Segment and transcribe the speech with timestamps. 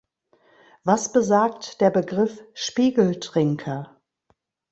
[0.83, 4.01] Was besagt der Begriff Spiegeltrinker?